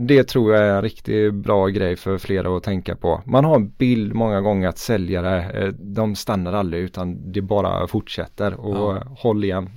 [0.00, 3.22] det tror jag är en riktigt bra grej för flera att tänka på.
[3.26, 7.86] Man har en bild många gånger att säljare, eh, de stannar aldrig utan det bara
[7.86, 9.02] fortsätter och ja.
[9.18, 9.70] håll igen.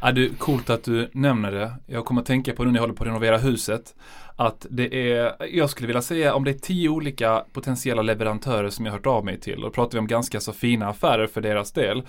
[0.00, 1.72] Ja, det är coolt att du nämner det.
[1.86, 3.94] Jag kommer att tänka på nu när jag håller på att renovera huset.
[4.36, 8.86] Att det är, jag skulle vilja säga om det är tio olika potentiella leverantörer som
[8.86, 9.56] jag hört av mig till.
[9.56, 11.90] Och då pratar vi om ganska så fina affärer för deras del.
[11.92, 12.04] Mm.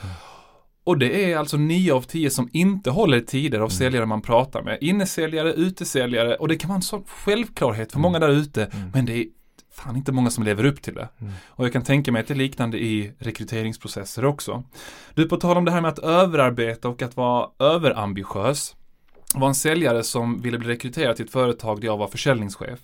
[0.90, 3.70] Och det är alltså 9 av 10 som inte håller tider av mm.
[3.70, 4.78] säljare man pratar med.
[4.82, 8.66] Innesäljare, utesäljare och det kan vara en sån självklarhet för många där ute.
[8.66, 8.92] Mm.
[8.94, 9.26] Men det är
[9.72, 11.10] fan inte många som lever upp till det.
[11.22, 11.34] Mm.
[11.48, 14.64] Och jag kan tänka mig att det är liknande i rekryteringsprocesser också.
[15.14, 18.76] Du, på tal om det här med att överarbeta och att vara överambitiös
[19.36, 22.80] var en säljare som ville bli rekryterad till ett företag där jag var försäljningschef.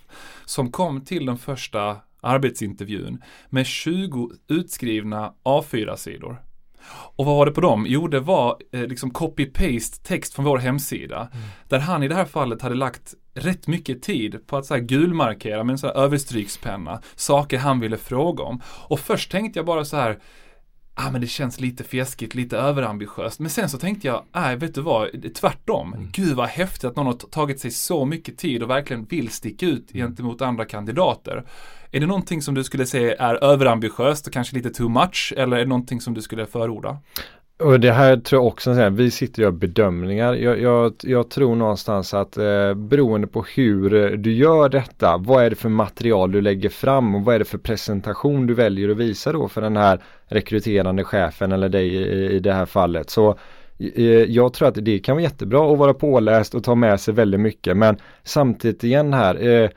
[0.46, 6.45] Som kom till den första arbetsintervjun med 20 utskrivna A4-sidor.
[6.90, 7.86] Och vad var det på dem?
[7.88, 11.18] Jo, det var eh, liksom copy-paste text från vår hemsida.
[11.18, 11.48] Mm.
[11.68, 14.82] Där han i det här fallet hade lagt rätt mycket tid på att så här
[14.82, 18.62] gulmarkera med en så här överstrykspenna saker han ville fråga om.
[18.66, 20.20] Och först tänkte jag bara så här
[20.96, 23.40] ah, men det känns lite fjäskigt, lite överambitiöst.
[23.40, 25.94] Men sen så tänkte jag, nej vet du vad, tvärtom.
[25.94, 26.10] Mm.
[26.12, 29.66] Gud vad häftigt att någon har tagit sig så mycket tid och verkligen vill sticka
[29.66, 30.08] ut mm.
[30.08, 31.46] gentemot andra kandidater.
[31.96, 35.58] Är det någonting som du skulle säga är överambitiöst och kanske lite too much eller
[35.58, 36.98] är det någonting som du skulle förorda?
[37.60, 40.34] Och det här tror jag också, här, vi sitter och gör bedömningar.
[40.34, 45.46] Jag, jag, jag tror någonstans att eh, beroende på hur eh, du gör detta, vad
[45.46, 48.90] är det för material du lägger fram och vad är det för presentation du väljer
[48.90, 53.10] att visa då för den här rekryterande chefen eller dig i, i det här fallet.
[53.10, 53.38] Så
[53.80, 57.14] eh, jag tror att det kan vara jättebra att vara påläst och ta med sig
[57.14, 59.70] väldigt mycket men samtidigt igen här eh,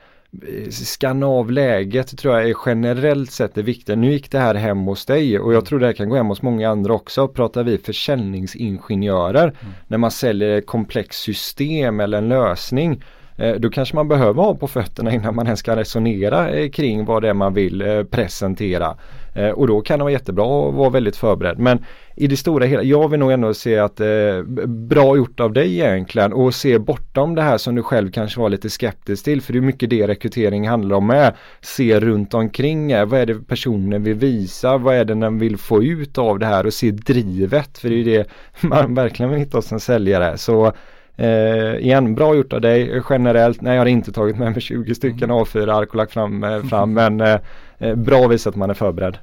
[0.71, 3.97] skanna av läget tror jag är generellt sett det viktiga.
[3.97, 6.27] Nu gick det här hem hos dig och jag tror det här kan gå hem
[6.27, 7.29] hos många andra också.
[7.29, 9.73] Pratar vi försäljningsingenjörer mm.
[9.87, 13.03] när man säljer ett komplext system eller en lösning
[13.39, 17.05] Eh, då kanske man behöver ha på fötterna innan man ens kan resonera eh, kring
[17.05, 18.97] vad det är man vill eh, presentera.
[19.55, 21.59] Och då kan det vara jättebra att vara väldigt förberedd.
[21.59, 21.85] Men
[22.21, 25.75] i det stora hela, jag vill nog ändå se att eh, bra gjort av dig
[25.75, 29.43] egentligen och se bortom det här som du själv kanske var lite skeptisk till.
[29.43, 31.35] För det är mycket det rekrytering handlar om med.
[31.61, 35.57] Se runt omkring är, vad är det personen vill visa, vad är det den vill
[35.57, 37.79] få ut av det här och se drivet.
[37.79, 38.29] För det är det
[38.69, 40.39] man verkligen vill hitta hos en säljare.
[40.39, 40.73] Så
[41.21, 43.61] Eh, igen, bra gjort av dig generellt.
[43.61, 45.37] Nej, jag har inte tagit med mig 20 stycken mm.
[45.37, 47.37] A4-ark och lagt fram, eh, fram men eh,
[47.79, 49.19] eh bra att visa att man är förberedd.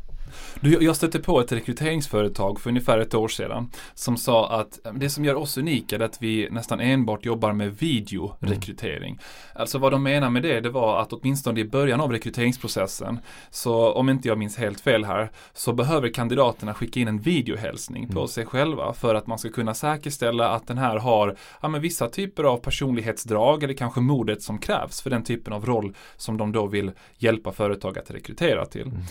[0.65, 5.09] Du, jag stötte på ett rekryteringsföretag för ungefär ett år sedan som sa att det
[5.09, 9.11] som gör oss unika är att vi nästan enbart jobbar med videorekrytering.
[9.11, 9.23] Mm.
[9.53, 13.93] Alltså vad de menar med det, det var att åtminstone i början av rekryteringsprocessen, så
[13.93, 18.15] om inte jag minns helt fel här, så behöver kandidaterna skicka in en videohälsning mm.
[18.15, 21.81] på sig själva för att man ska kunna säkerställa att den här har ja, men
[21.81, 26.37] vissa typer av personlighetsdrag eller kanske modet som krävs för den typen av roll som
[26.37, 28.87] de då vill hjälpa företag att rekrytera till.
[28.87, 29.01] Mm.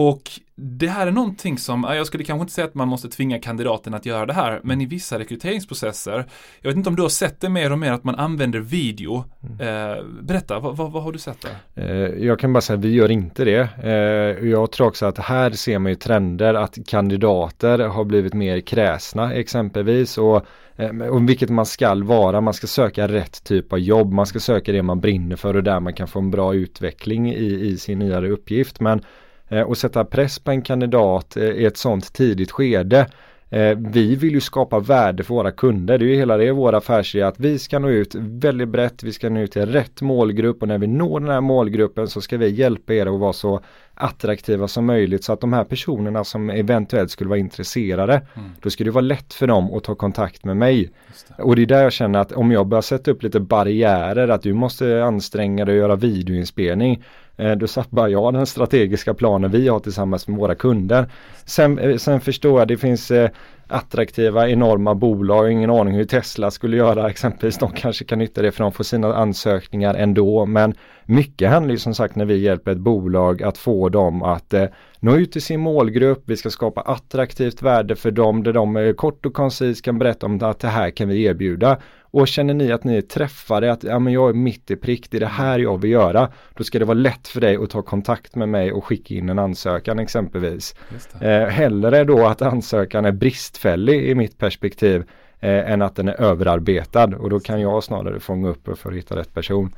[0.00, 3.38] Och det här är någonting som, jag skulle kanske inte säga att man måste tvinga
[3.38, 6.26] kandidaten att göra det här, men i vissa rekryteringsprocesser,
[6.60, 9.24] jag vet inte om du har sett det mer och mer att man använder video.
[9.42, 9.60] Mm.
[9.60, 11.84] Eh, berätta, vad, vad, vad, har du sett där?
[11.84, 13.68] Eh, jag kan bara säga vi gör inte det.
[13.82, 18.60] Eh, jag tror också att här ser man ju trender att kandidater har blivit mer
[18.60, 23.78] kräsna exempelvis och eh, och vilket man ska vara, man ska söka rätt typ av
[23.78, 26.54] jobb, man ska söka det man brinner för och där man kan få en bra
[26.54, 28.80] utveckling i, i sin nyare uppgift.
[28.80, 29.02] Men
[29.50, 33.06] och sätta press på en kandidat eh, i ett sånt tidigt skede.
[33.50, 35.98] Eh, vi vill ju skapa värde för våra kunder.
[35.98, 39.12] Det är ju hela det vår affärsidé att vi ska nå ut väldigt brett, vi
[39.12, 42.36] ska nå ut till rätt målgrupp och när vi når den här målgruppen så ska
[42.36, 43.60] vi hjälpa er att vara så
[43.94, 48.50] attraktiva som möjligt så att de här personerna som eventuellt skulle vara intresserade mm.
[48.62, 50.90] då skulle det vara lätt för dem att ta kontakt med mig.
[51.36, 51.42] Det.
[51.42, 54.42] Och det är där jag känner att om jag börjar sätta upp lite barriärer att
[54.42, 59.50] du måste anstränga dig och göra videoinspelning Eh, Eh, då sabbar jag den strategiska planen
[59.50, 61.06] vi har tillsammans med våra kunder.
[61.44, 63.30] Sen, eh, sen förstår jag det finns eh,
[63.68, 67.58] attraktiva enorma bolag, ingen aning hur Tesla skulle göra exempelvis.
[67.58, 70.46] De kanske kan nytta det för de får sina ansökningar ändå.
[70.46, 74.54] Men mycket handlar ju som sagt när vi hjälper ett bolag att få dem att
[74.54, 74.64] eh,
[75.00, 76.22] nå ut till sin målgrupp.
[76.26, 80.26] Vi ska skapa attraktivt värde för dem där de eh, kort och koncist kan berätta
[80.26, 81.78] om att det här kan vi erbjuda.
[82.10, 85.10] Och känner ni att ni är träffade, att ja, men jag är mitt i prick,
[85.10, 86.28] det är det här jag vill göra.
[86.54, 89.28] Då ska det vara lätt för dig att ta kontakt med mig och skicka in
[89.28, 90.74] en ansökan exempelvis.
[91.20, 95.04] Eh, hellre då att ansökan är brist bristfällig i mitt perspektiv
[95.40, 98.96] eh, än att den är överarbetad och då kan jag snarare fånga upp för att
[98.96, 99.74] hitta rätt person.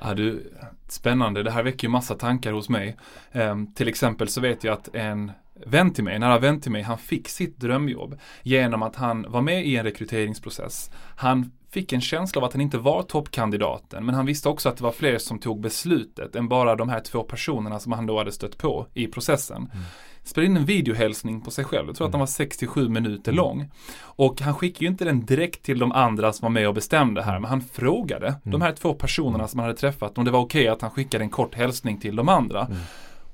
[0.00, 0.52] Ja, du,
[0.88, 2.96] spännande, det här väcker ju massa tankar hos mig.
[3.32, 5.32] Um, till exempel så vet jag att en
[5.66, 9.26] vän till mig, en nära vän till mig, han fick sitt drömjobb genom att han
[9.28, 10.90] var med i en rekryteringsprocess.
[11.16, 14.76] Han fick en känsla av att han inte var toppkandidaten, men han visste också att
[14.76, 18.18] det var fler som tog beslutet än bara de här två personerna som han då
[18.18, 19.56] hade stött på i processen.
[19.56, 19.84] Mm.
[20.26, 23.36] Spelade in en videohälsning på sig själv, jag tror att den var 67 minuter mm.
[23.36, 23.70] lång.
[24.00, 27.22] Och han skickade ju inte den direkt till de andra som var med och bestämde
[27.22, 28.40] här, men han frågade mm.
[28.44, 30.90] de här två personerna som han hade träffat om det var okej okay att han
[30.90, 32.64] skickade en kort hälsning till de andra.
[32.64, 32.78] Mm.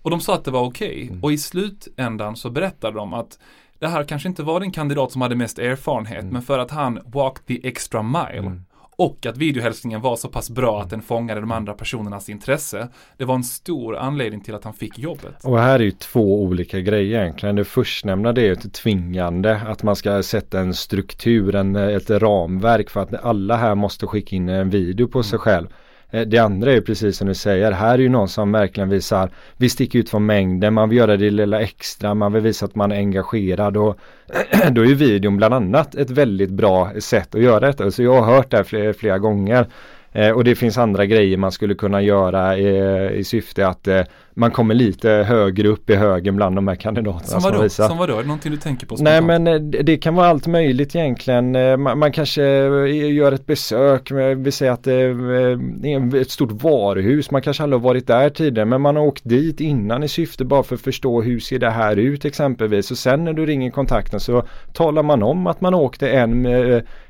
[0.02, 0.88] Och de sa att det var okej.
[0.88, 1.08] Okay.
[1.08, 1.22] Mm.
[1.22, 3.38] Och i slutändan så berättade de att
[3.78, 6.32] det här kanske inte var den kandidat som hade mest erfarenhet, mm.
[6.32, 8.62] men för att han walked the extra mile.
[9.02, 12.88] Och att videohälsningen var så pass bra att den fångade de andra personernas intresse.
[13.16, 15.44] Det var en stor anledning till att han fick jobbet.
[15.44, 17.56] Och här är ju två olika grejer egentligen.
[17.56, 19.60] Det förstnämnda det är ju ett tvingande.
[19.66, 24.36] Att man ska sätta en struktur, en, ett ramverk för att alla här måste skicka
[24.36, 25.40] in en video på sig mm.
[25.40, 25.66] själv.
[26.12, 29.30] Eh, det andra är precis som du säger, här är ju någon som verkligen visar,
[29.56, 32.74] vi sticker ut från mängden, man vill göra det lilla extra, man vill visa att
[32.74, 33.98] man är engagerad och
[34.70, 37.90] då är ju videon bland annat ett väldigt bra sätt att göra detta.
[37.90, 39.66] Så jag har hört det här flera, flera gånger.
[40.12, 44.02] Eh, och det finns andra grejer man skulle kunna göra i, i syfte att eh,
[44.34, 47.54] man kommer lite högre upp i högen bland de här kandidaterna som, vadå?
[47.54, 47.88] som visar.
[47.88, 48.14] Som vadå?
[48.14, 48.96] Är det någonting du tänker på?
[48.96, 49.26] Spontant?
[49.26, 51.56] Nej men eh, det kan vara allt möjligt egentligen.
[51.56, 56.62] Eh, man, man kanske eh, gör ett besök, vi säger att det är ett stort
[56.62, 57.30] varuhus.
[57.30, 60.44] Man kanske aldrig har varit där tidigare men man har åkt dit innan i syfte
[60.44, 62.90] bara för att förstå hur ser det här ut exempelvis.
[62.90, 66.46] Och sen när du ringer kontakten så talar man om att man åkte en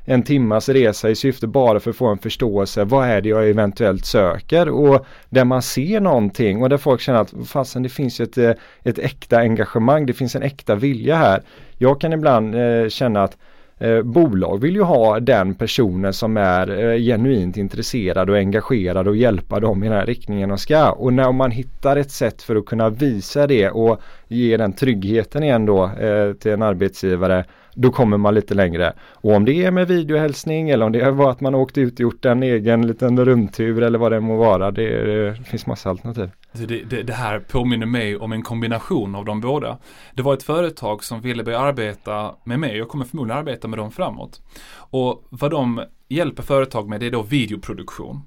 [0.04, 2.84] en timmas resa i syfte bara för att få en förståelse.
[2.84, 4.68] Vad är det jag eventuellt söker?
[4.68, 8.52] Och där man ser någonting och där folk känner att fasen det finns ett, eh,
[8.82, 11.42] ett äkta engagemang, det finns en äkta vilja här.
[11.78, 13.36] Jag kan ibland eh, känna att
[13.78, 19.16] eh, bolag vill ju ha den personen som är eh, genuint intresserad och engagerad och
[19.16, 20.90] hjälpa dem i den här riktningen de ska.
[20.90, 25.42] Och när man hittar ett sätt för att kunna visa det och ge den tryggheten
[25.42, 28.92] igen då eh, till en arbetsgivare då kommer man lite längre.
[29.00, 32.00] Och om det är med videohälsning eller om det var att man åkt ut och
[32.00, 34.70] gjort en egen liten rundtur eller vad det må vara.
[34.70, 36.30] Det, det finns massa alternativ.
[36.52, 39.78] Det, det, det, här påminner mig om en kombination av de båda.
[40.14, 43.78] Det var ett företag som ville börja arbeta med mig och kommer förmodligen arbeta med
[43.78, 44.40] dem framåt.
[44.74, 48.20] Och vad de hjälper företag med det är då videoproduktion.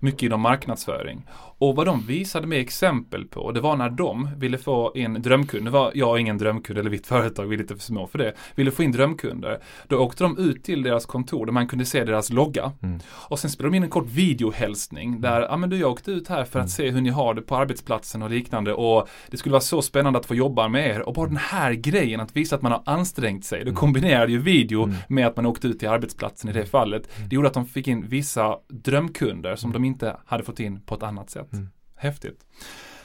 [0.00, 1.26] Mycket inom marknadsföring.
[1.60, 5.64] Och vad de visade med exempel på, det var när de ville få in drömkunder,
[5.64, 8.32] det var jag ingen drömkund eller mitt företag, vi är lite för små för det,
[8.54, 9.58] ville få in drömkunder.
[9.88, 12.72] Då åkte de ut till deras kontor där man kunde se deras logga.
[12.82, 12.98] Mm.
[13.06, 16.28] Och sen spelade de in en kort videohälsning där, ja men du jag åkte ut
[16.28, 16.68] här för att mm.
[16.68, 20.18] se hur ni har det på arbetsplatsen och liknande och det skulle vara så spännande
[20.18, 21.00] att få jobba med er.
[21.00, 23.74] Och bara den här grejen, att visa att man har ansträngt sig, då mm.
[23.74, 24.96] kombinerade ju video mm.
[25.08, 27.08] med att man åkte ut till arbetsplatsen i det fallet.
[27.28, 30.94] Det gjorde att de fick in vissa drömkunder som de inte hade fått in på
[30.94, 31.49] ett annat sätt.
[31.52, 31.68] Mm.
[31.96, 32.44] Häftigt.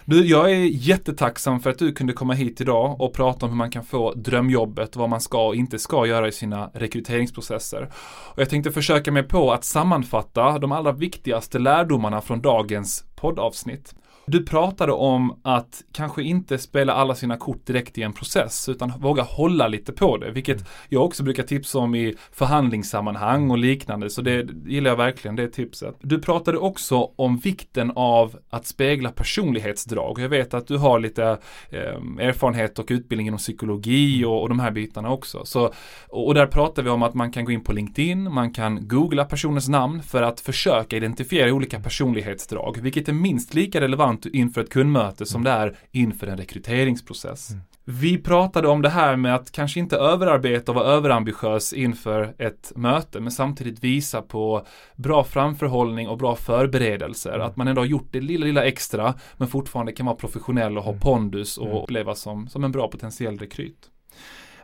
[0.08, 3.58] Du, jag är jättetacksam för att du kunde komma hit idag och prata om hur
[3.58, 7.90] man kan få drömjobbet, vad man ska och inte ska göra i sina rekryteringsprocesser.
[8.34, 13.96] Och jag tänkte försöka mig på att sammanfatta de allra viktigaste lärdomarna från dagens poddavsnitt.
[14.28, 18.94] Du pratade om att kanske inte spela alla sina kort direkt i en process utan
[19.00, 20.68] våga hålla lite på det, vilket mm.
[20.90, 25.48] jag också brukar tipsa om i förhandlingssammanhang och liknande, så det gillar jag verkligen, det
[25.48, 25.96] tipset.
[26.02, 30.20] Du pratade också om vikten av att spegla personlighetsdrag.
[30.20, 31.24] Jag vet att du har lite
[31.70, 34.30] eh, erfarenhet och utbildning inom psykologi mm.
[34.30, 35.46] och, och de här bitarna också.
[35.46, 35.74] Så,
[36.10, 38.88] och, och där pratar vi om att man kan gå in på LinkedIn, man kan
[38.88, 44.26] googla personens namn för att försöka identifiera olika personlighetsdrag, vilket är minst lika relevant relevant
[44.26, 47.52] inför ett kundmöte som det är inför en rekryteringsprocess.
[47.52, 47.64] Mm.
[47.88, 52.72] Vi pratade om det här med att kanske inte överarbeta och vara överambitiös inför ett
[52.76, 57.34] möte, men samtidigt visa på bra framförhållning och bra förberedelser.
[57.34, 57.48] Mm.
[57.48, 60.84] Att man ändå har gjort det lilla, lilla extra, men fortfarande kan vara professionell och
[60.84, 61.02] ha mm.
[61.02, 61.78] pondus och mm.
[61.78, 63.92] upplevas som, som en bra potentiell rekryt.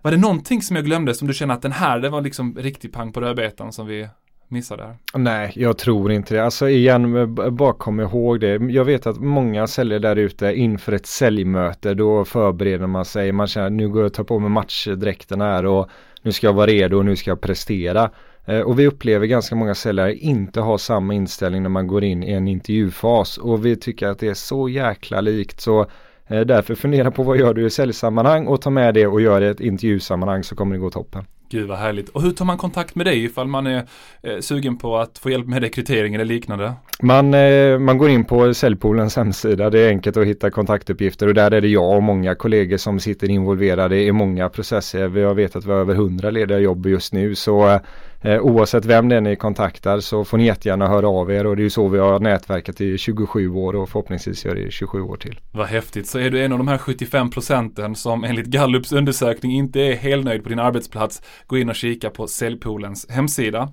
[0.01, 2.55] Var det någonting som jag glömde som du känner att den här, det var liksom
[2.57, 4.07] riktig pang på rödbetan som vi
[4.51, 4.97] missade här?
[5.13, 6.43] Nej, jag tror inte det.
[6.43, 8.55] Alltså igen, bara kom ihåg det.
[8.55, 13.31] Jag vet att många säljer där ute inför ett säljmöte, då förbereder man sig.
[13.31, 15.89] Man känner nu går jag och tar på mig matchdräkten här och
[16.21, 18.11] nu ska jag vara redo och nu ska jag prestera.
[18.45, 22.23] Eh, och vi upplever ganska många säljare inte ha samma inställning när man går in
[22.23, 25.81] i en intervjufas och vi tycker att det är så jäkla likt så
[26.27, 29.39] eh, därför fundera på vad gör du i säljsammanhang och ta med det och gör
[29.39, 31.25] det i ett intervjusammanhang så kommer det gå toppen.
[31.51, 32.09] Gud vad härligt.
[32.09, 33.87] Och hur tar man kontakt med dig ifall man är
[34.23, 36.73] eh, sugen på att få hjälp med rekrytering eller liknande?
[37.01, 41.33] Man, eh, man går in på Säljpoolens hemsida, det är enkelt att hitta kontaktuppgifter och
[41.33, 45.07] där är det jag och många kollegor som sitter involverade i många processer.
[45.07, 47.79] Vi har vetat att vi har över hundra lediga jobb just nu så eh,
[48.21, 51.55] eh, oavsett vem det är ni kontaktar så får ni jättegärna höra av er och
[51.55, 54.71] det är ju så vi har nätverkat i 27 år och förhoppningsvis gör det i
[54.71, 55.39] 27 år till.
[55.51, 59.51] Vad häftigt, så är du en av de här 75 procenten som enligt Gallups undersökning
[59.51, 63.69] inte är helnöjd på din arbetsplats, gå in och kika på Säljpoolens hemsida.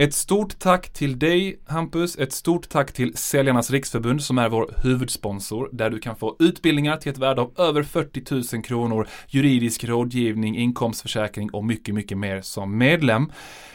[0.00, 4.74] Ett stort tack till dig Hampus, ett stort tack till Säljarnas Riksförbund som är vår
[4.82, 9.84] huvudsponsor där du kan få utbildningar till ett värde av över 40 000 kronor, juridisk
[9.84, 13.32] rådgivning, inkomstförsäkring och mycket, mycket mer som medlem.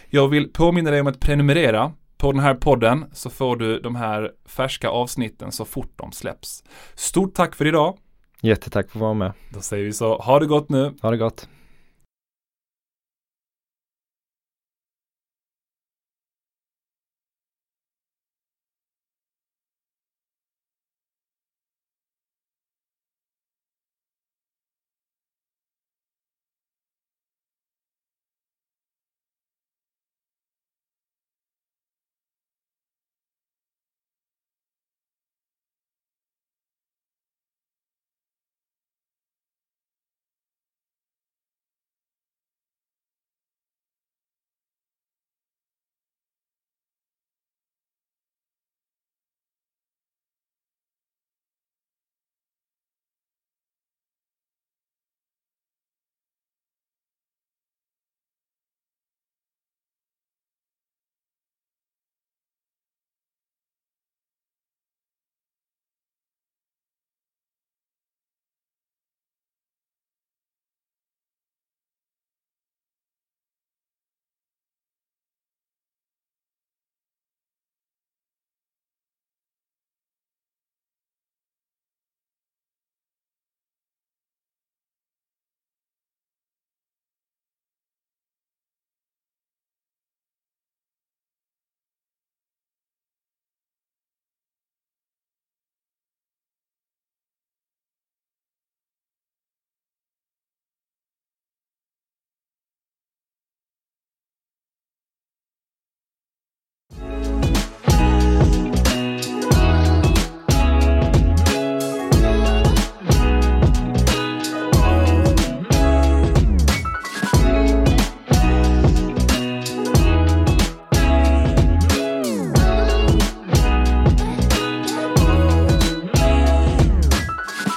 [0.09, 3.95] Jag vill påminna dig om att prenumerera på den här podden så får du de
[3.95, 6.63] här färska avsnitten så fort de släpps.
[6.95, 7.97] Stort tack för idag!
[8.41, 9.33] Jättetack för att vara med.
[9.49, 10.93] Då säger vi så, ha det gott nu!
[11.01, 11.47] Ha det gott!